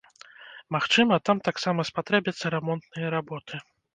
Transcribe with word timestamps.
Магчыма, 0.75 1.19
там 1.29 1.41
таксама 1.49 1.85
спатрэбяцца 1.91 2.53
рамонтныя 2.55 3.13
работы. 3.17 3.63